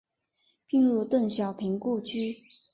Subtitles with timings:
[0.65, 2.41] 并入邓小平故居。